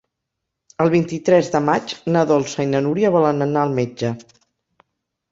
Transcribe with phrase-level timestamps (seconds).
[0.85, 4.11] El vint-i-tres de maig na Dolça i na Núria volen anar al metge.